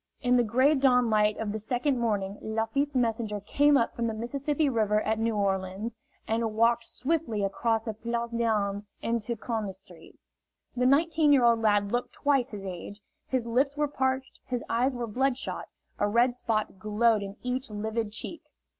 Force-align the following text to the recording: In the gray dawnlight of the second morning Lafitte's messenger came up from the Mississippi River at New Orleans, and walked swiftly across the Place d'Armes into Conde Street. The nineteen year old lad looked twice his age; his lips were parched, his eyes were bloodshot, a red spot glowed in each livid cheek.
In 0.23 0.35
the 0.35 0.41
gray 0.43 0.73
dawnlight 0.73 1.37
of 1.39 1.51
the 1.51 1.59
second 1.59 1.99
morning 1.99 2.39
Lafitte's 2.41 2.95
messenger 2.95 3.39
came 3.39 3.77
up 3.77 3.95
from 3.95 4.07
the 4.07 4.15
Mississippi 4.15 4.67
River 4.67 4.99
at 5.03 5.19
New 5.19 5.35
Orleans, 5.35 5.95
and 6.27 6.55
walked 6.55 6.85
swiftly 6.85 7.43
across 7.43 7.83
the 7.83 7.93
Place 7.93 8.29
d'Armes 8.31 8.83
into 9.03 9.35
Conde 9.35 9.75
Street. 9.75 10.17
The 10.75 10.87
nineteen 10.87 11.31
year 11.31 11.43
old 11.45 11.61
lad 11.61 11.91
looked 11.91 12.13
twice 12.15 12.49
his 12.49 12.65
age; 12.65 12.99
his 13.27 13.45
lips 13.45 13.77
were 13.77 13.87
parched, 13.87 14.39
his 14.43 14.63
eyes 14.67 14.95
were 14.95 15.05
bloodshot, 15.05 15.67
a 15.99 16.07
red 16.07 16.35
spot 16.35 16.79
glowed 16.79 17.21
in 17.21 17.37
each 17.43 17.69
livid 17.69 18.11
cheek. 18.11 18.41